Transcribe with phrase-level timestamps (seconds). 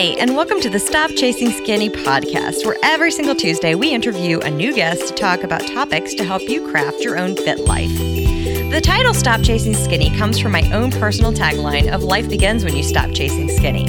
[0.00, 4.38] Hi, and welcome to the Stop Chasing Skinny podcast, where every single Tuesday we interview
[4.40, 7.94] a new guest to talk about topics to help you craft your own fit life.
[7.98, 12.74] The title Stop Chasing Skinny comes from my own personal tagline of Life begins when
[12.74, 13.84] you stop chasing skinny.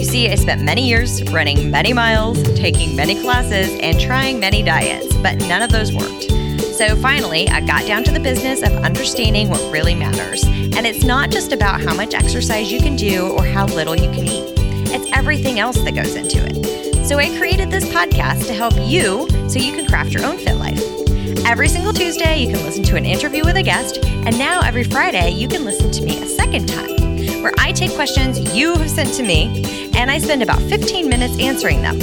[0.00, 4.64] You see, I spent many years running many miles, taking many classes, and trying many
[4.64, 6.24] diets, but none of those worked.
[6.74, 10.42] So finally, I got down to the business of understanding what really matters.
[10.42, 14.10] And it's not just about how much exercise you can do or how little you
[14.10, 14.61] can eat,
[14.94, 17.06] it's everything else that goes into it.
[17.06, 20.56] So I created this podcast to help you so you can craft your own fit
[20.56, 20.80] life.
[21.44, 24.84] Every single Tuesday, you can listen to an interview with a guest, and now every
[24.84, 28.90] Friday, you can listen to me a second time, where I take questions you have
[28.90, 31.98] sent to me, and I spend about 15 minutes answering them.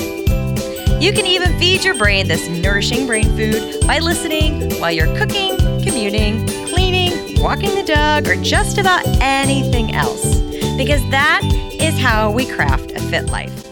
[1.02, 5.56] You can even feed your brain this nourishing brain food by listening while you're cooking,
[5.82, 10.49] commuting, cleaning, walking the dog, or just about anything else.
[10.80, 11.42] Because that
[11.74, 13.68] is how we craft a fit life.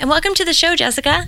[0.00, 1.26] And welcome to the show, Jessica.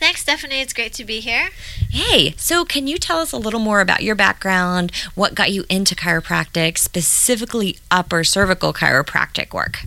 [0.00, 0.60] Thanks, Stephanie.
[0.60, 1.50] It's great to be here.
[1.90, 5.64] Hey, so can you tell us a little more about your background, what got you
[5.68, 9.82] into chiropractic, specifically upper cervical chiropractic work?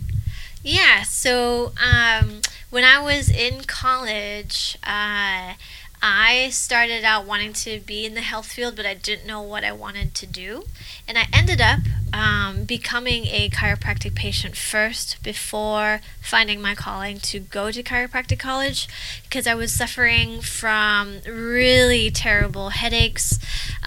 [0.62, 5.52] Yeah, so um, when I was in college, uh,
[6.02, 9.64] I started out wanting to be in the health field, but I didn't know what
[9.64, 10.64] I wanted to do.
[11.06, 11.80] And I ended up
[12.12, 18.88] um, becoming a chiropractic patient first before finding my calling to go to chiropractic college
[19.24, 23.38] because I was suffering from really terrible headaches,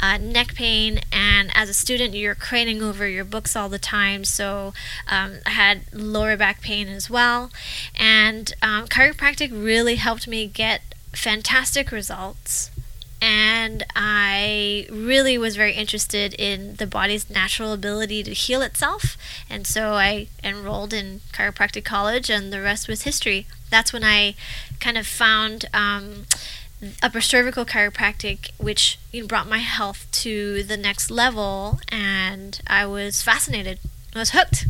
[0.01, 4.23] uh, neck pain, and as a student, you're craning over your books all the time.
[4.23, 4.73] So
[5.09, 7.51] um, I had lower back pain as well.
[7.95, 10.81] And um, chiropractic really helped me get
[11.13, 12.71] fantastic results
[13.23, 19.15] and I really was very interested in the body's natural ability to heal itself.
[19.49, 23.47] And so I enrolled in chiropractic college, and the rest was history.
[23.69, 24.35] That's when I
[24.81, 26.25] kind of found um,
[27.01, 32.85] upper cervical chiropractic, which you know, brought my health to the next level, and I
[32.85, 33.79] was fascinated.
[34.13, 34.67] I was hooked.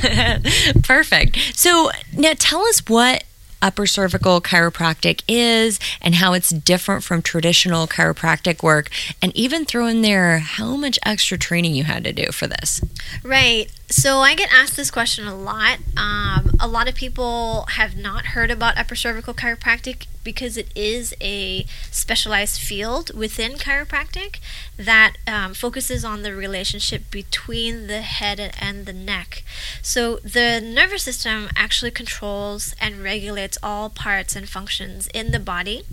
[0.84, 1.36] Perfect.
[1.54, 3.24] So now tell us what
[3.60, 9.86] upper cervical chiropractic is and how it's different from traditional chiropractic work, and even throw
[9.86, 12.80] in there how much extra training you had to do for this.
[13.22, 13.70] Right.
[13.90, 15.78] So I get asked this question a lot.
[15.96, 21.14] Um, a lot of people have not heard about upper cervical chiropractic because it is
[21.22, 24.40] a specialized field within chiropractic
[24.76, 29.42] that um, focuses on the relationship between the head and the neck.
[29.80, 35.84] So the nervous system actually controls and regulates all parts and functions in the body.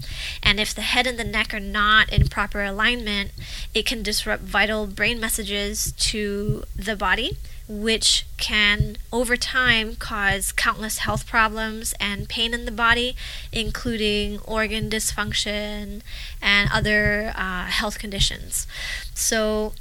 [0.44, 3.32] And if the head and the neck are not in proper alignment,
[3.74, 11.00] it can disrupt vital brain messages to the body which can over time cause countless
[11.00, 13.16] health problems and pain in the body,
[13.52, 16.02] including organ dysfunction
[16.42, 18.68] and other uh, health conditions.
[19.14, 19.74] So,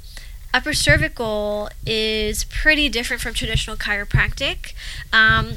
[0.55, 4.73] upper cervical is pretty different from traditional chiropractic.
[5.11, 5.55] Um,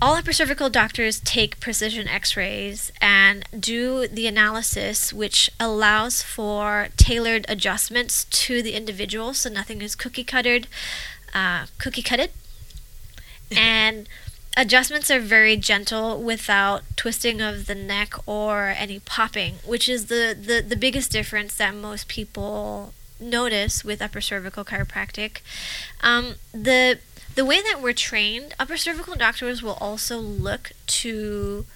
[0.00, 6.88] all upper cervical doctors take precision x rays and do the analysis, which allows for
[6.96, 10.68] tailored adjustments to the individual, so nothing is cookie cuttered
[11.34, 12.30] uh, cookie cutted.
[13.56, 14.08] and
[14.56, 20.34] adjustments are very gentle without twisting of the neck or any popping, which is the,
[20.38, 25.40] the, the biggest difference that most people notice with upper cervical chiropractic.
[26.02, 26.98] Um, the
[27.34, 31.66] the way that we're trained, upper cervical doctors will also look to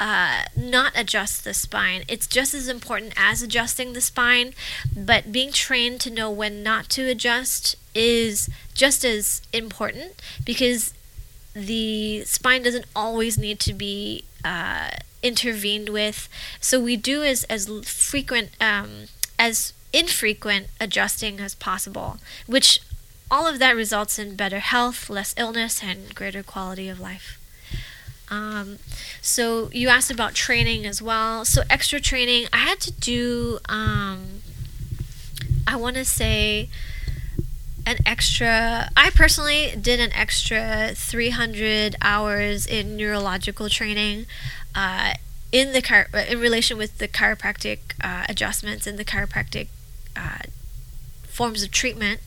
[0.00, 2.02] uh, not adjust the spine.
[2.08, 4.54] It's just as important as adjusting the spine,
[4.96, 10.94] but being trained to know when not to adjust is just as important because
[11.54, 14.90] the spine doesn't always need to be uh,
[15.22, 16.28] intervened with.
[16.60, 19.04] So we do as as frequent um,
[19.38, 22.80] as infrequent adjusting as possible, which
[23.30, 27.38] all of that results in better health, less illness, and greater quality of life.
[28.28, 28.78] Um,
[29.22, 31.44] so you asked about training as well.
[31.44, 33.58] So extra training, I had to do.
[33.68, 34.42] Um,
[35.66, 36.68] I want to say
[37.86, 44.24] an extra i personally did an extra 300 hours in neurological training
[44.74, 45.12] uh,
[45.52, 49.68] in the in relation with the chiropractic uh, adjustments and the chiropractic
[50.16, 50.44] uh,
[51.26, 52.20] forms of treatment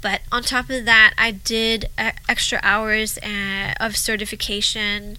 [0.00, 1.86] but on top of that i did
[2.28, 5.16] extra hours uh, of certification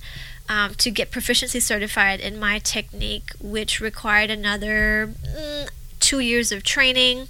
[0.47, 5.69] um, to get proficiency certified in my technique which required another mm,
[5.99, 7.27] two years of training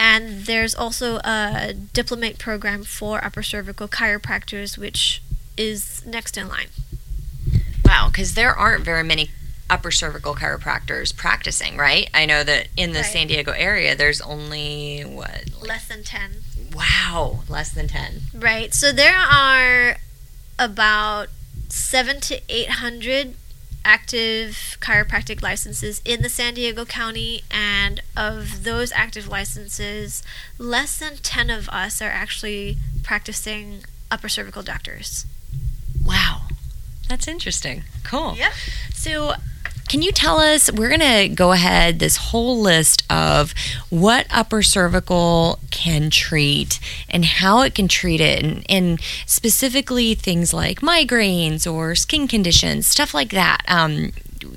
[0.00, 5.22] and there's also a diplomate program for upper cervical chiropractors, which
[5.58, 6.68] is next in line.
[7.84, 9.28] Wow, because there aren't very many
[9.70, 12.10] upper cervical chiropractors practicing, right?
[12.12, 13.06] I know that in the Right.
[13.12, 15.44] San Diego area, there's only what?
[15.62, 16.42] Less than 10.
[16.74, 18.20] Wow, less than ten.
[18.32, 18.72] Right.
[18.72, 19.96] So there are
[20.58, 21.28] about
[21.68, 23.34] seven to 800
[23.84, 27.42] active chiropractic licenses in the San Diego County.
[27.50, 30.22] And of those active licenses,
[30.58, 35.26] less than 10 of us are actually practicing upper cervical doctors.
[36.04, 36.42] Wow,
[37.08, 37.82] that's interesting.
[38.04, 38.34] Cool.
[38.36, 38.52] Yeah.
[38.94, 39.34] So,
[39.90, 40.70] can you tell us?
[40.70, 43.52] We're going to go ahead this whole list of
[43.88, 46.78] what upper cervical can treat
[47.08, 52.86] and how it can treat it, and, and specifically things like migraines or skin conditions,
[52.86, 53.62] stuff like that.
[53.66, 54.12] Um,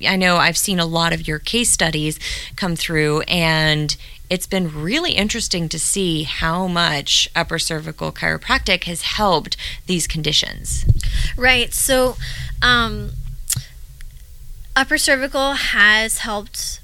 [0.07, 2.19] I know I've seen a lot of your case studies
[2.55, 3.97] come through, and
[4.29, 9.57] it's been really interesting to see how much upper cervical chiropractic has helped
[9.87, 10.85] these conditions.
[11.35, 11.73] Right.
[11.73, 12.17] So,
[12.61, 13.13] um,
[14.75, 16.79] upper cervical has helped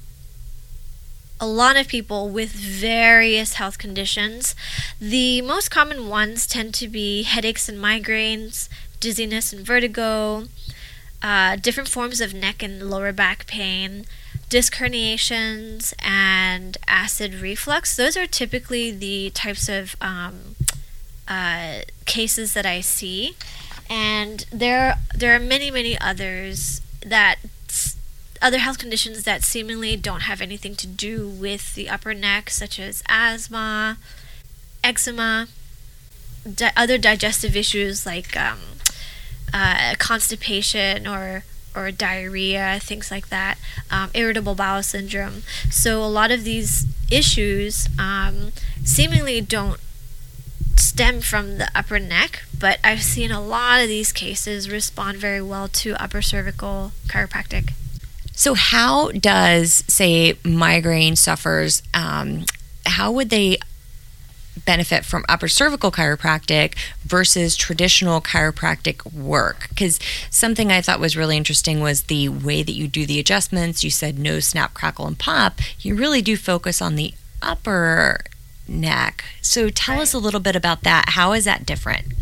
[1.40, 4.54] a lot of people with various health conditions.
[5.00, 8.68] The most common ones tend to be headaches and migraines,
[9.00, 10.44] dizziness and vertigo,
[11.22, 14.04] uh, different forms of neck and lower back pain,
[14.50, 17.96] disc herniations, and acid reflux.
[17.96, 20.56] Those are typically the types of um,
[21.26, 23.34] uh, cases that I see,
[23.88, 27.36] and there there are many many others that
[28.42, 32.78] other health conditions that seemingly don't have anything to do with the upper neck, such
[32.78, 33.98] as asthma,
[34.82, 35.48] eczema,
[36.54, 38.58] di- other digestive issues like um,
[39.52, 41.44] uh, constipation or
[41.74, 43.56] or diarrhea, things like that,
[43.92, 45.44] um, irritable bowel syndrome.
[45.70, 48.50] So a lot of these issues um,
[48.82, 49.78] seemingly don't
[50.76, 55.40] stem from the upper neck, but I've seen a lot of these cases respond very
[55.40, 57.72] well to upper cervical chiropractic.
[58.40, 62.46] So, how does, say, migraine sufferers, um,
[62.86, 63.58] how would they
[64.64, 69.68] benefit from upper cervical chiropractic versus traditional chiropractic work?
[69.68, 70.00] Because
[70.30, 73.84] something I thought was really interesting was the way that you do the adjustments.
[73.84, 75.60] You said no snap, crackle, and pop.
[75.80, 77.12] You really do focus on the
[77.42, 78.20] upper
[78.66, 79.22] neck.
[79.42, 81.10] So, tell us a little bit about that.
[81.10, 82.14] How is that different?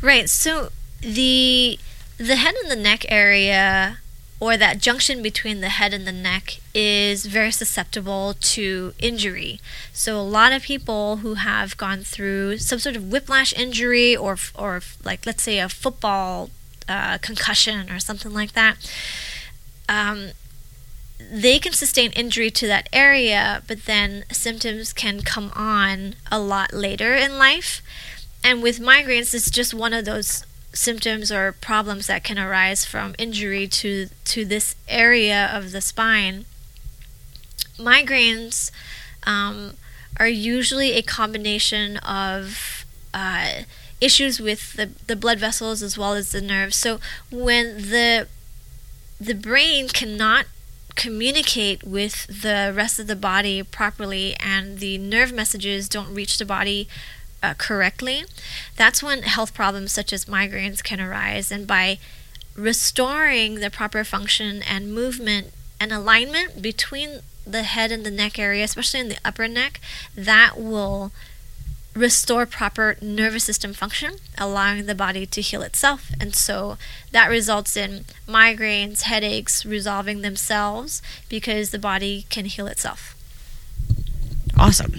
[0.00, 0.30] Right.
[0.30, 0.70] So
[1.02, 1.78] the
[2.16, 3.98] the head and the neck area
[4.40, 9.60] or that junction between the head and the neck is very susceptible to injury.
[9.92, 14.36] So a lot of people who have gone through some sort of whiplash injury or
[14.54, 16.50] or like let's say a football
[16.88, 18.76] uh, concussion or something like that,
[19.88, 20.30] um,
[21.18, 26.72] they can sustain injury to that area, but then symptoms can come on a lot
[26.72, 27.82] later in life.
[28.44, 33.14] And with migraines, it's just one of those symptoms or problems that can arise from
[33.18, 36.44] injury to to this area of the spine.
[37.78, 38.70] Migraines
[39.24, 39.74] um,
[40.18, 42.84] are usually a combination of
[43.14, 43.62] uh,
[44.00, 46.76] issues with the, the blood vessels as well as the nerves.
[46.76, 47.00] So
[47.30, 48.28] when the
[49.20, 50.46] the brain cannot
[50.94, 56.44] communicate with the rest of the body properly and the nerve messages don't reach the
[56.44, 56.88] body
[57.42, 58.24] uh, correctly,
[58.76, 61.50] that's when health problems such as migraines can arise.
[61.50, 61.98] And by
[62.54, 68.64] restoring the proper function and movement and alignment between the head and the neck area,
[68.64, 69.80] especially in the upper neck,
[70.14, 71.12] that will
[71.94, 76.10] restore proper nervous system function, allowing the body to heal itself.
[76.20, 76.78] And so
[77.12, 83.16] that results in migraines, headaches resolving themselves because the body can heal itself.
[84.56, 84.94] Awesome.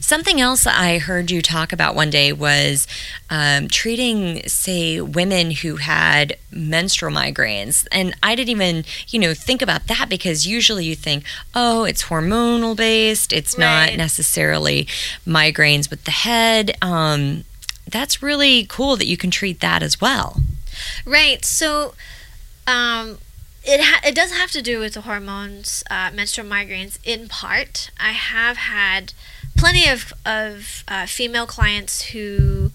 [0.00, 2.86] Something else I heard you talk about one day was
[3.28, 7.86] um, treating, say, women who had menstrual migraines.
[7.92, 12.04] And I didn't even, you know, think about that because usually you think, oh, it's
[12.04, 14.84] hormonal based, it's not necessarily
[15.26, 16.76] migraines with the head.
[16.82, 17.44] Um,
[17.88, 20.40] that's really cool that you can treat that as well.
[21.04, 21.44] Right.
[21.44, 21.94] So,
[22.66, 23.18] um,
[23.62, 27.90] it ha- it does have to do with the hormones, uh, menstrual migraines in part.
[28.00, 29.12] I have had
[29.56, 32.72] plenty of of uh, female clients who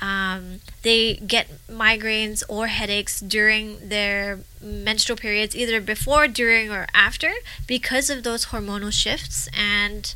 [0.00, 7.32] um, they get migraines or headaches during their menstrual periods, either before, during, or after,
[7.66, 9.48] because of those hormonal shifts.
[9.56, 10.14] And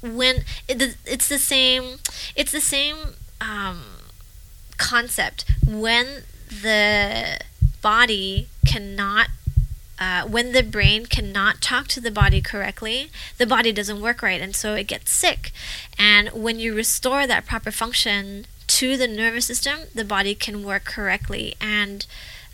[0.00, 1.98] when it, it's the same
[2.34, 2.96] it's the same
[3.40, 3.82] um,
[4.76, 5.44] concept.
[5.66, 7.40] When the
[7.80, 9.28] body cannot
[9.98, 14.40] uh, when the brain cannot talk to the body correctly, the body doesn't work right,
[14.40, 15.52] and so it gets sick.
[15.98, 20.84] And when you restore that proper function to the nervous system, the body can work
[20.84, 22.06] correctly, and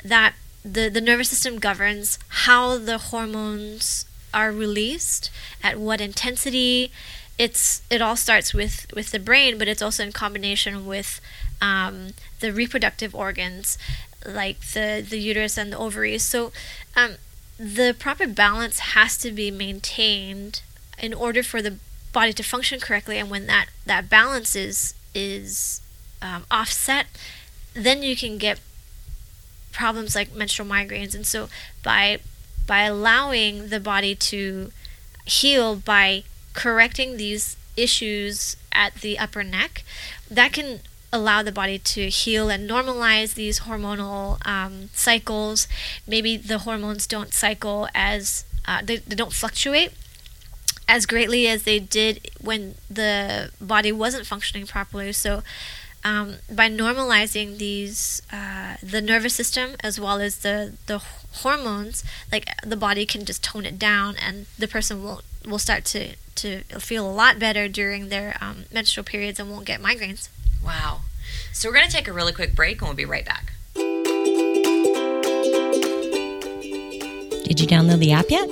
[0.04, 4.04] that the, the nervous system governs how the hormones
[4.34, 5.30] are released,
[5.62, 6.90] at what intensity.
[7.38, 11.20] It's it all starts with with the brain, but it's also in combination with
[11.62, 13.78] um, the reproductive organs,
[14.26, 16.24] like the the uterus and the ovaries.
[16.24, 16.52] So
[16.96, 17.14] um,
[17.58, 20.62] the proper balance has to be maintained
[20.98, 21.78] in order for the
[22.12, 23.18] body to function correctly.
[23.18, 25.80] And when that that balance is is
[26.22, 27.06] um, offset,
[27.74, 28.60] then you can get
[29.72, 31.14] problems like menstrual migraines.
[31.14, 31.48] And so
[31.82, 32.18] by
[32.66, 34.72] by allowing the body to
[35.24, 36.24] heal by
[36.54, 39.84] correcting these issues at the upper neck,
[40.30, 40.80] that can
[41.12, 45.66] allow the body to heal and normalize these hormonal um, cycles.
[46.06, 49.92] Maybe the hormones don't cycle as uh, they, they don't fluctuate
[50.88, 55.12] as greatly as they did when the body wasn't functioning properly.
[55.12, 55.42] So
[56.04, 61.02] um, by normalizing these uh, the nervous system as well as the the
[61.42, 65.84] hormones like the body can just tone it down and the person will will start
[65.84, 70.28] to to feel a lot better during their um, menstrual periods and won't get migraines
[70.64, 71.00] wow.
[71.52, 73.52] So we're going to take a really quick break and we'll be right back.
[77.44, 78.48] Did you download the app yet?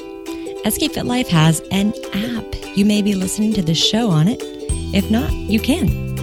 [0.72, 2.44] SK Fit Life has an app.
[2.76, 4.40] You may be listening to this show on it.
[4.42, 6.16] If not you can.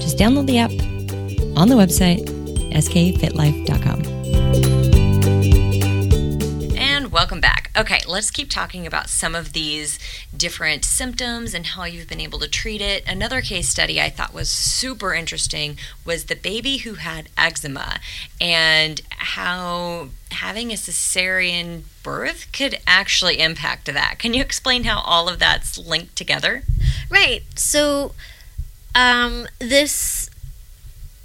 [0.00, 0.70] Just download the app
[1.56, 2.26] on the website,
[2.72, 4.19] skfitlife.com.
[7.76, 9.98] Okay, let's keep talking about some of these
[10.36, 13.04] different symptoms and how you've been able to treat it.
[13.06, 18.00] Another case study I thought was super interesting was the baby who had eczema
[18.40, 24.18] and how having a cesarean birth could actually impact that.
[24.18, 26.64] Can you explain how all of that's linked together?
[27.08, 27.42] Right.
[27.54, 28.14] So,
[28.96, 30.28] um, this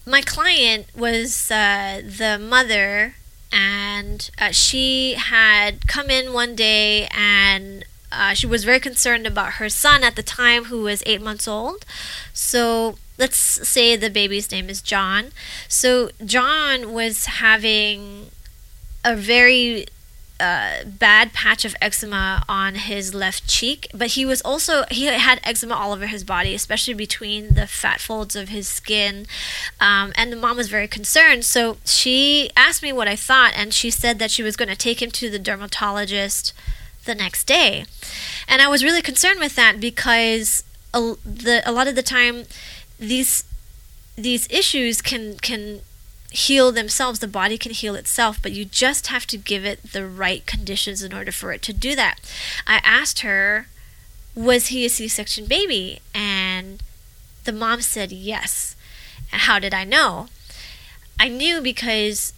[0.06, 3.16] my client was uh, the mother
[3.52, 9.54] and uh, she had come in one day and uh, she was very concerned about
[9.54, 11.86] her son at the time who was eight months old.
[12.34, 15.32] So let's say the baby's name is john.
[15.68, 18.28] So john was having
[19.04, 19.86] a very
[20.40, 25.40] uh, bad patch of eczema on his left cheek, but he was also he had
[25.44, 29.26] eczema all over his body, especially between the fat folds of his skin.
[29.80, 33.74] Um, and the mom was very concerned, so she asked me what I thought, and
[33.74, 36.54] she said that she was going to take him to the dermatologist
[37.06, 37.86] the next day,
[38.48, 40.64] and I was really concerned with that because
[40.94, 42.44] a, the a lot of the time
[43.00, 43.46] these
[44.18, 45.82] these issues can can
[46.36, 47.20] heal themselves.
[47.20, 51.02] The body can heal itself, but you just have to give it the right conditions
[51.02, 52.20] in order for it to do that.
[52.68, 53.68] I asked her,
[54.36, 56.00] was he a C section baby?
[56.14, 56.84] And
[57.46, 58.76] the mom said yes.
[59.32, 60.28] How did I know?
[61.20, 62.34] I knew because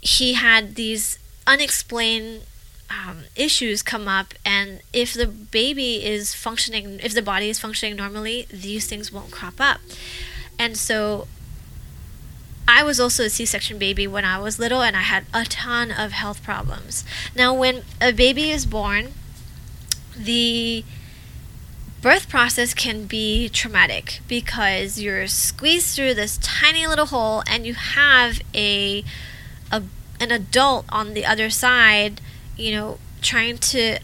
[0.00, 2.42] he had these unexplained
[2.88, 7.96] um, issues come up, and if the baby is functioning, if the body is functioning
[7.96, 9.80] normally, these things won't crop up.
[10.56, 11.26] And so
[12.68, 15.44] I was also a C section baby when I was little, and I had a
[15.44, 17.04] ton of health problems.
[17.34, 19.12] Now, when a baby is born,
[20.16, 20.84] the
[22.02, 27.74] birth process can be traumatic because you're squeezed through this tiny little hole and you
[27.74, 29.04] have a,
[29.72, 29.82] a
[30.20, 32.20] an adult on the other side,
[32.56, 33.98] you know, trying to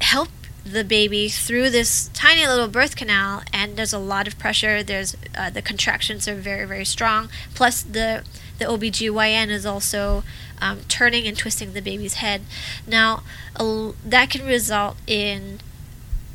[0.00, 0.28] help
[0.66, 4.82] the baby through this tiny little birth canal and there's a lot of pressure.
[4.82, 7.28] There's uh, the contractions are very very strong.
[7.54, 8.24] Plus the
[8.58, 10.24] the OBGYN is also
[10.60, 12.42] um, turning and twisting the baby's head.
[12.86, 13.22] Now
[13.56, 15.60] that can result in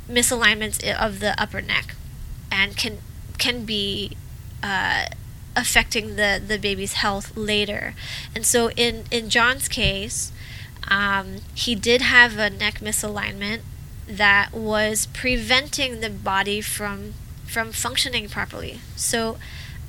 [0.09, 1.95] misalignments of the upper neck
[2.51, 2.99] and can
[3.37, 4.15] can be
[4.63, 5.05] uh,
[5.57, 7.95] affecting the the baby's health later.
[8.33, 10.31] And so in in John's case
[10.87, 13.61] um, he did have a neck misalignment
[14.07, 17.13] that was preventing the body from
[17.45, 18.79] from functioning properly.
[18.95, 19.37] So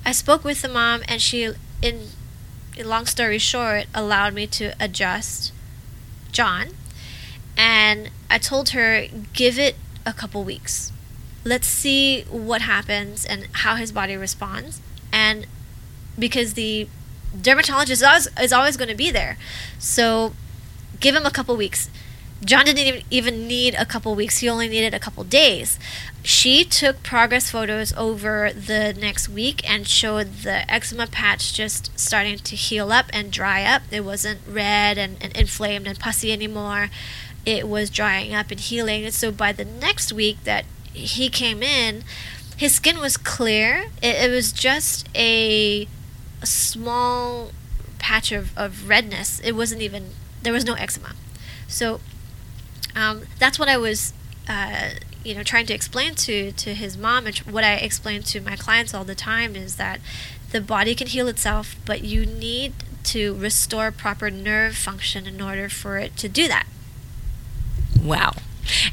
[0.05, 1.49] I spoke with the mom and she
[1.81, 2.07] in,
[2.83, 5.53] long story short allowed me to adjust
[6.31, 6.69] John
[7.57, 10.91] and I told her give it a couple weeks.
[11.45, 15.47] Let's see what happens and how his body responds and
[16.19, 16.87] because the
[17.39, 19.37] dermatologist is always, is always going to be there.
[19.79, 20.33] So
[20.99, 21.89] give him a couple weeks
[22.45, 25.79] John didn't even need a couple weeks, he only needed a couple days.
[26.23, 32.37] She took progress photos over the next week and showed the eczema patch just starting
[32.37, 33.83] to heal up and dry up.
[33.91, 36.89] It wasn't red and, and inflamed and pussy anymore.
[37.45, 39.05] It was drying up and healing.
[39.05, 42.03] And so by the next week that he came in,
[42.55, 43.85] his skin was clear.
[44.01, 45.87] It, it was just a,
[46.41, 47.51] a small
[47.99, 49.39] patch of, of redness.
[49.41, 51.15] It wasn't even there was no eczema.
[51.67, 51.99] So
[52.95, 54.13] um, that's what I was,
[54.47, 54.89] uh,
[55.23, 58.55] you know, trying to explain to to his mom, and what I explain to my
[58.55, 59.99] clients all the time is that
[60.51, 62.73] the body can heal itself, but you need
[63.05, 66.65] to restore proper nerve function in order for it to do that.
[68.01, 68.33] Wow.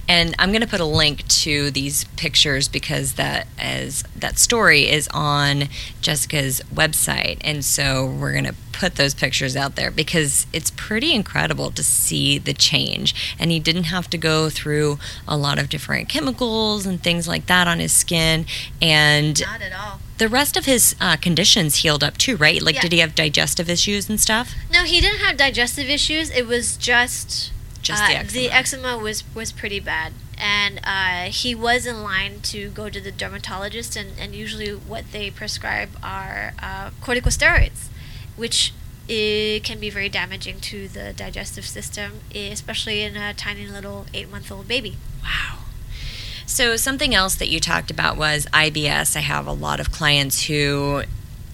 [0.09, 4.89] And I'm going to put a link to these pictures because that as that story
[4.89, 5.65] is on
[6.01, 11.13] Jessica's website, and so we're going to put those pictures out there because it's pretty
[11.15, 13.35] incredible to see the change.
[13.39, 14.99] And he didn't have to go through
[15.29, 18.47] a lot of different chemicals and things like that on his skin,
[18.81, 20.01] and not at all.
[20.19, 22.61] The rest of his uh, conditions healed up too, right?
[22.61, 22.83] Like, Yeah.
[22.83, 24.55] did he have digestive issues and stuff?
[24.71, 26.31] No, he didn't have digestive issues.
[26.31, 27.53] It was just
[27.91, 28.33] Just uh, the eczema.
[28.33, 33.01] the eczema was was pretty bad, and uh, he was in line to go to
[33.01, 37.89] the dermatologist, and, and usually what they prescribe are uh, corticosteroids,
[38.37, 38.73] which
[39.09, 44.31] it can be very damaging to the digestive system, especially in a tiny little eight
[44.31, 44.97] month old baby.
[45.23, 45.59] Wow.
[46.47, 49.17] So, something else that you talked about was IBS.
[49.17, 51.05] I have a lot of clients who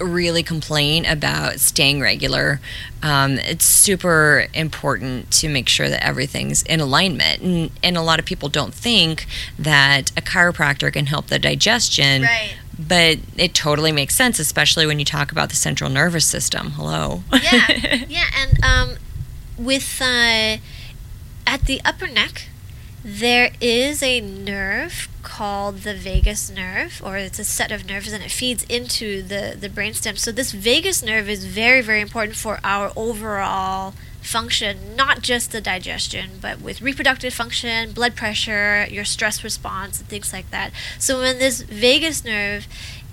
[0.01, 2.61] really complain about staying regular.
[3.03, 7.43] Um, it's super important to make sure that everything's in alignment.
[7.43, 9.27] And, and a lot of people don't think
[9.59, 12.23] that a chiropractor can help the digestion.
[12.23, 12.57] Right.
[12.79, 16.73] But it totally makes sense, especially when you talk about the central nervous system.
[16.73, 17.23] Hello.
[17.43, 17.67] yeah,
[18.09, 18.97] yeah, and um,
[19.57, 20.59] with uh,
[21.47, 22.49] at the upper neck,
[23.09, 28.25] there is a nerve called the vagus nerve, or it's a set of nerves, and
[28.25, 30.19] it feeds into the the brainstem.
[30.19, 35.61] So this vagus nerve is very, very important for our overall function, not just the
[35.61, 40.73] digestion, but with reproductive function, blood pressure, your stress response, and things like that.
[40.99, 42.67] So when this vagus nerve,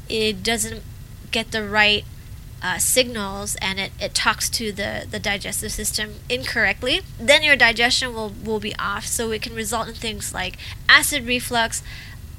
[0.09, 0.81] it doesn't
[1.29, 2.03] get the right
[2.63, 8.13] uh, signals and it, it talks to the, the digestive system incorrectly, then your digestion
[8.13, 9.05] will, will be off.
[9.05, 11.83] So it can result in things like acid reflux,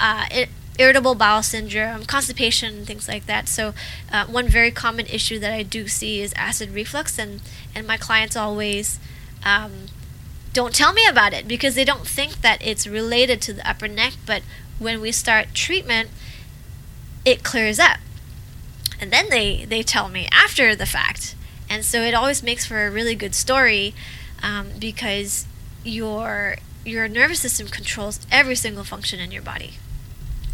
[0.00, 3.48] uh, ir- irritable bowel syndrome, constipation, and things like that.
[3.48, 3.74] So
[4.10, 7.42] uh, one very common issue that I do see is acid reflux, and,
[7.74, 8.98] and my clients always
[9.44, 9.86] um,
[10.54, 13.88] don't tell me about it because they don't think that it's related to the upper
[13.88, 14.14] neck.
[14.24, 14.42] But
[14.78, 16.08] when we start treatment,
[17.26, 17.98] it clears up
[19.00, 21.34] and then they they tell me after the fact
[21.68, 23.94] and so it always makes for a really good story
[24.42, 25.46] um, because
[25.84, 29.74] your your nervous system controls every single function in your body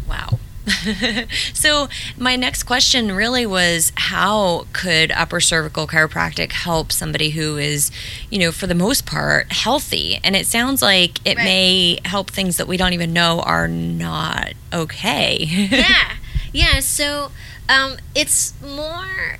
[0.07, 0.39] Wow.
[1.53, 7.91] so, my next question really was how could upper cervical chiropractic help somebody who is,
[8.29, 10.19] you know, for the most part, healthy?
[10.23, 11.45] And it sounds like it Right.
[11.45, 15.37] may help things that we don't even know are not okay.
[15.71, 16.13] yeah
[16.53, 17.31] yeah so
[17.71, 19.37] um, it's more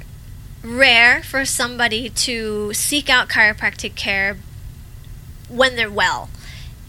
[0.64, 4.38] rare for somebody to seek out chiropractic care
[5.50, 6.30] when they're well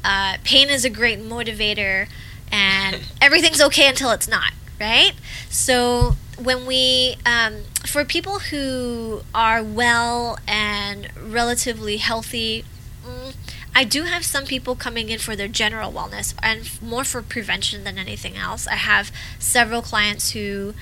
[0.04, 2.06] uh, pain is a great motivator
[2.50, 5.12] and everything's okay until it's not right
[5.48, 12.64] so when we um, for people who are well and relatively healthy
[13.04, 13.34] mm,
[13.74, 17.22] I do have some people coming in for their general wellness and f- more for
[17.22, 18.66] prevention than anything else.
[18.66, 20.74] I have several clients who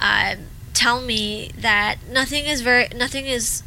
[0.00, 0.36] uh,
[0.72, 3.62] tell me that nothing is very nothing is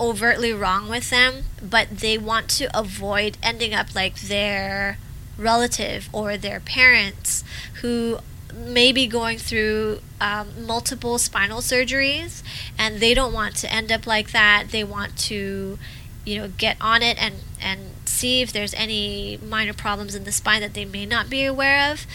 [0.00, 4.98] overtly wrong with them, but they want to avoid ending up like their
[5.38, 7.44] relative or their parents
[7.80, 8.18] who
[8.54, 12.42] may be going through um, multiple spinal surgeries
[12.76, 14.66] and they don't want to end up like that.
[14.70, 15.78] They want to
[16.24, 20.32] you know get on it and and see if there's any minor problems in the
[20.32, 22.06] spine that they may not be aware of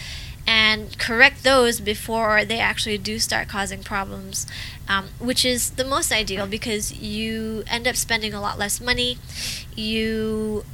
[0.48, 4.46] and correct those before they actually do start causing problems
[4.88, 9.18] um, which is the most ideal because you end up spending a lot less money
[9.76, 10.64] you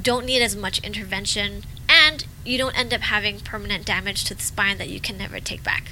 [0.00, 4.42] don't need as much intervention and you don't end up having permanent damage to the
[4.42, 5.90] spine that you can never take back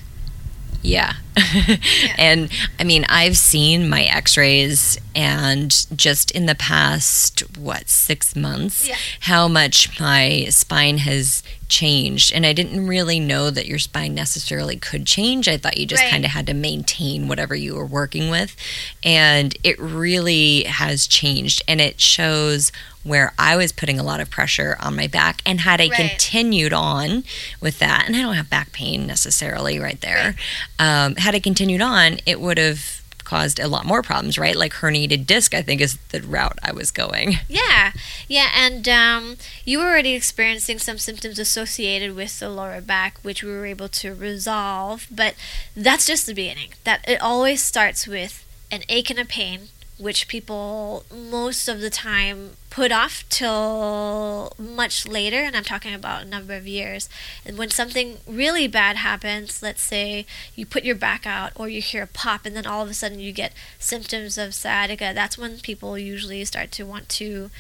[0.83, 1.15] Yeah.
[2.19, 8.35] and I mean, I've seen my x rays, and just in the past, what, six
[8.37, 8.97] months, Yeah.
[9.21, 12.33] how much my spine has changed.
[12.33, 15.49] And I didn't really know that your spine necessarily could change.
[15.49, 16.11] I thought you just Right.
[16.11, 18.57] kind of had to maintain whatever you were working with.
[19.05, 21.63] And it really has changed.
[21.69, 22.73] And it shows
[23.09, 25.43] where I was putting a lot of pressure on my back.
[25.47, 26.11] And had I Right.
[26.11, 27.25] continued on
[27.61, 30.37] with that, and I don't have back pain necessarily right there,
[30.79, 34.57] um, had I continued on, it would have caused a lot more problems, right?
[34.57, 37.39] Like herniated disc, I think, is the route I was going.
[37.49, 37.93] Yeah,
[38.27, 43.43] yeah, and um, you were already experiencing some symptoms associated with the lower back, which
[43.43, 45.07] we were able to resolve.
[45.11, 45.35] But
[45.77, 46.71] that's just the beginning.
[46.85, 49.69] That it always starts with an ache and a pain
[49.99, 56.23] which people most of the time put off till much later, and I'm talking about
[56.23, 57.09] a number of years.
[57.45, 61.83] And when something really bad happens, let's say you put your back out or you
[61.83, 65.37] hear a pop, and then all of a sudden you get symptoms of sciatica, that's
[65.37, 67.51] when people usually start to want to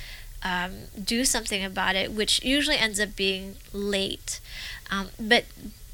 [0.44, 0.72] um,
[1.03, 4.40] do something about it, which usually ends up being late.
[4.90, 5.44] Um, but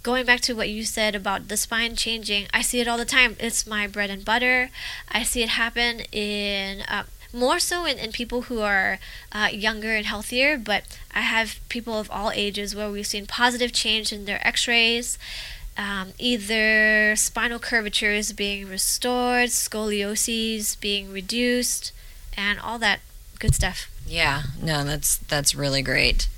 [0.05, 3.05] going back to what you said about the spine changing, I see it all the
[3.05, 3.35] time.
[3.41, 4.71] It's my bread and butter.
[5.11, 9.01] I see it happen in uh, more so in, in people who are
[9.33, 13.73] uh, younger and healthier, but I have people of all ages where we've seen positive
[13.73, 15.19] change in their x rays.
[15.77, 21.91] Um, either spinal curvatures being restored, scoliosis being reduced,
[22.37, 23.01] and all that
[23.41, 23.91] good stuff.
[24.07, 26.29] Yeah, no, that's that's really great.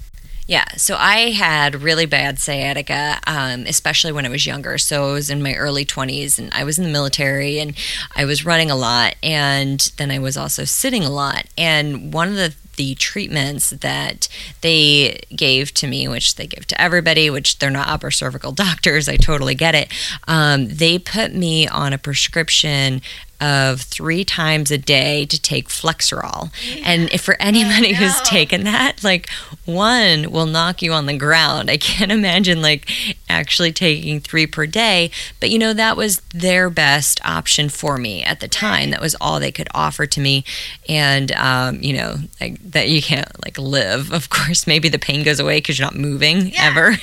[0.47, 4.79] Yeah, so I had really bad sciatica, um, especially when I was younger.
[4.79, 7.77] So I was in my early 20s and I was in the military and
[8.15, 9.17] I was running a lot.
[9.25, 11.47] And then I was also sitting a lot.
[11.59, 14.29] And one of the the treatments that
[14.61, 19.09] they gave to me, which they give to everybody, which they're not upper cervical doctors,
[19.09, 19.93] I totally get it.
[20.29, 23.01] Um, they put me on a prescription
[23.41, 26.51] of three times a day to take Flexeril.
[26.65, 26.83] Yeah.
[26.87, 29.29] And if for anybody who's taken that, like
[29.65, 31.71] one will knock you on the ground.
[31.71, 32.91] I can't imagine like
[33.29, 35.11] actually taking three per day.
[35.41, 38.91] But you know, that was their best option for me at the time.
[38.91, 40.45] That was all they could offer to me.
[40.89, 44.13] And, um, you know, like that you can't like live.
[44.17, 46.69] Of course, maybe the pain goes away because you're not moving yeah.
[46.69, 46.97] ever.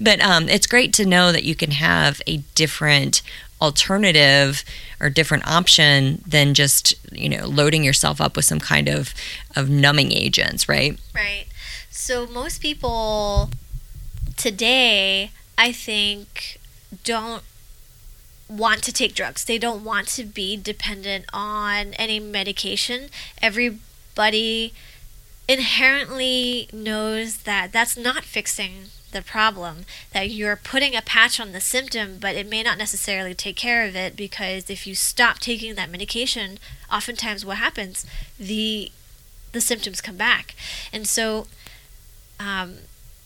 [0.00, 3.20] but um, it's great to know that you can have a different
[3.60, 4.64] alternative
[5.00, 9.14] or different option than just you know loading yourself up with some kind of
[9.54, 10.98] of numbing agents right?
[11.14, 11.46] Right.
[11.90, 13.50] So most people
[14.36, 16.60] today i think
[17.04, 17.42] don't
[18.48, 19.44] want to take drugs.
[19.44, 23.08] They don't want to be dependent on any medication.
[23.42, 24.72] Everybody
[25.48, 31.60] inherently knows that that's not fixing the problem that you're putting a patch on the
[31.60, 35.74] symptom but it may not necessarily take care of it because if you stop taking
[35.74, 36.58] that medication
[36.92, 38.04] oftentimes what happens
[38.38, 38.90] the
[39.56, 40.54] the symptoms come back.
[40.92, 41.46] And so
[42.38, 42.76] um,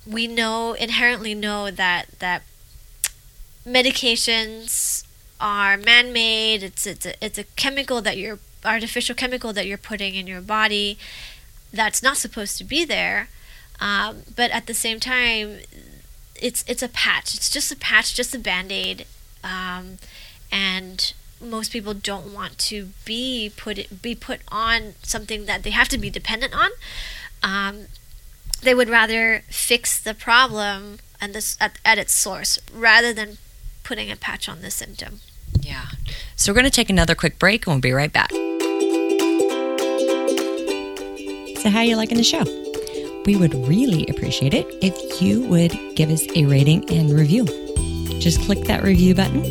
[0.06, 2.42] we know inherently know that that
[3.66, 5.04] medications
[5.40, 6.62] are man-made.
[6.62, 10.40] It's it's a, it's a chemical that you're artificial chemical that you're putting in your
[10.40, 10.98] body
[11.72, 13.28] that's not supposed to be there
[13.80, 15.58] um, but at the same time,
[16.40, 17.34] it's it's a patch.
[17.34, 19.06] It's just a patch, just a band aid,
[19.42, 19.98] um,
[20.52, 25.88] and most people don't want to be put be put on something that they have
[25.88, 26.70] to be dependent on.
[27.42, 27.86] Um,
[28.62, 33.38] they would rather fix the problem and this at, at its source rather than
[33.82, 35.20] putting a patch on the symptom.
[35.60, 35.86] Yeah.
[36.36, 38.30] So we're going to take another quick break and we'll be right back.
[41.60, 42.59] So how are you liking the show?
[43.26, 47.44] We would really appreciate it if you would give us a rating and review.
[48.18, 49.42] Just click that review button,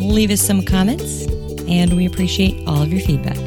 [0.00, 1.26] leave us some comments,
[1.68, 3.38] and we appreciate all of your feedback.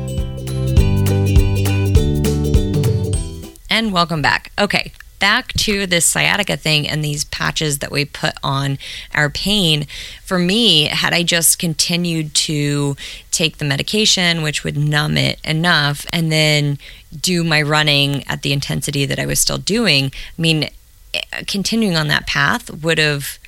[3.70, 4.52] And welcome back.
[4.60, 8.78] Okay, back to this sciatica thing and these patches that we put on
[9.16, 9.88] our pain,
[10.24, 12.98] for me, had I just continued to
[13.32, 16.78] take the medication, which would numb it enough, and then
[17.18, 20.70] do my running at the intensity that I was still doing, I mean,
[21.14, 23.40] eh, continuing on that path would have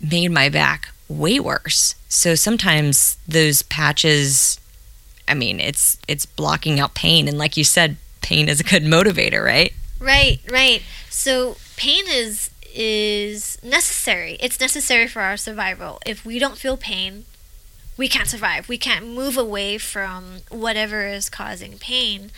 [0.00, 1.94] made my back way worse.
[2.08, 4.58] So sometimes those patches
[5.28, 8.82] I mean, it's it's blocking out pain and like you said, pain is a good
[8.82, 9.72] motivator, right?
[10.02, 10.82] Right, right.
[11.10, 14.36] So pain is is necessary.
[14.40, 16.00] It's necessary for our survival.
[16.04, 17.24] If we don't feel pain,
[17.96, 18.68] we can't survive.
[18.68, 22.30] We can't move away from whatever is causing pain.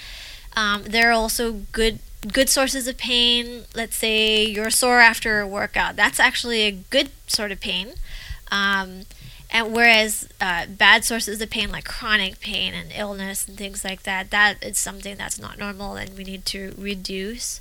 [0.57, 2.01] Um, there are also good
[2.31, 3.65] good sources of pain.
[3.75, 5.97] Let's say you're sore after a workout.
[5.97, 7.95] That's actually a good sort of pain.
[8.53, 9.07] Um,
[9.55, 14.03] and whereas uh, bad sources of pain, like chronic pain and illness and things like
[14.03, 17.61] that, that is something that's not normal and we need to reduce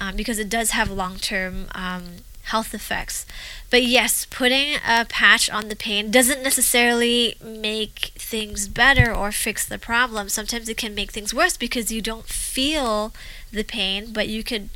[0.00, 2.02] um, because it does have long term um,
[2.42, 3.24] health effects.
[3.70, 9.64] But yes, putting a patch on the pain doesn't necessarily make things better or fix
[9.64, 10.28] the problem.
[10.28, 13.12] Sometimes it can make things worse because you don't feel
[13.52, 14.70] the pain, but you could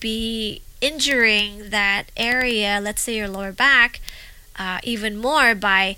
[0.00, 4.00] be injuring that area, let's say your lower back,
[4.60, 5.96] uh, even more by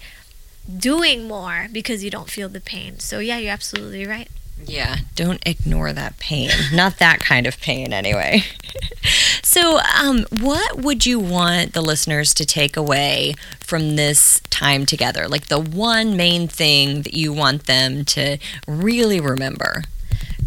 [0.79, 3.01] doing more because you don't feel the pain.
[3.01, 4.29] So, yeah, you're absolutely right.
[4.65, 6.51] Yeah, don't ignore that pain.
[6.73, 8.45] Not that kind of pain, anyway.
[9.43, 15.27] so, um, what would you want the listeners to take away from this time together?
[15.27, 19.83] Like the one main thing that you want them to really remember?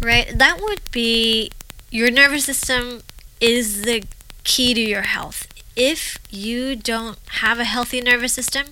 [0.00, 0.32] Right.
[0.34, 1.50] That would be
[1.90, 3.02] your nervous system
[3.42, 4.04] is the
[4.44, 5.46] key to your health.
[5.76, 8.68] If you don't have a healthy nervous system,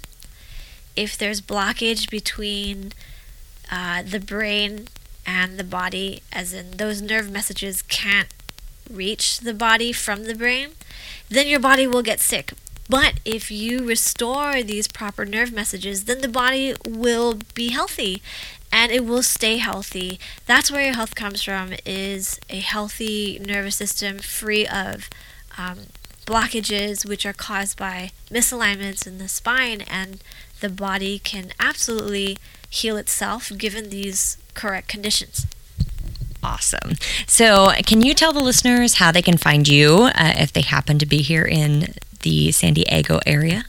[0.97, 2.93] if there's blockage between
[3.71, 4.89] uh, the brain
[5.27, 8.29] and the body, as in those nerve messages can't
[8.91, 10.71] reach the body from the brain,
[11.29, 12.53] then your body will get sick.
[12.89, 18.23] But if you restore these proper nerve messages, then the body will be healthy
[18.73, 20.19] and it will stay healthy.
[20.47, 25.09] That's where your health comes from is a healthy nervous system free of
[25.57, 25.79] um,
[26.25, 30.23] blockages which are caused by misalignments in the spine and
[30.61, 35.47] the body can absolutely heal itself given these correct conditions.
[36.43, 36.93] Awesome.
[37.27, 40.99] So, can you tell the listeners how they can find you uh, if they happen
[40.99, 43.65] to be here in the San Diego area?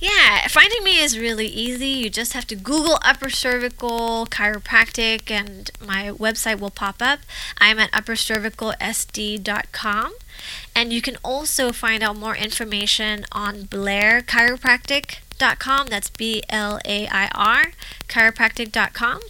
[0.00, 1.88] Yeah, finding me is really easy.
[1.88, 7.20] You just have to Google upper cervical chiropractic and my website will pop up.
[7.58, 10.14] I'm at uppercervicalsd.com.
[10.74, 15.86] And you can also find out more information on Blair Chiropractic.com.
[15.88, 17.72] That's B L A I R,
[18.08, 19.20] chiropractic.com.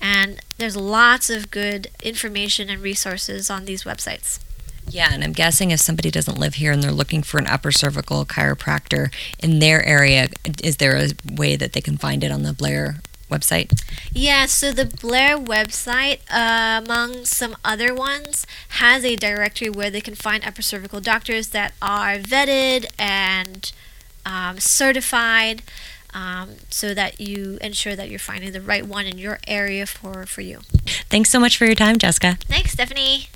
[0.00, 4.40] And there's lots of good information and resources on these websites.
[4.88, 7.72] Yeah, and I'm guessing if somebody doesn't live here and they're looking for an upper
[7.72, 10.28] cervical chiropractor in their area,
[10.62, 12.96] is there a way that they can find it on the Blair
[13.30, 13.82] website?
[14.12, 20.00] Yeah, so the Blair website, uh, among some other ones, has a directory where they
[20.00, 23.72] can find upper cervical doctors that are vetted and
[24.24, 25.62] um, certified.
[26.14, 30.24] Um, so that you ensure that you're finding the right one in your area for,
[30.24, 30.60] for you.
[31.10, 32.38] Thanks so much for your time, Jessica.
[32.48, 33.28] Thanks, Stephanie.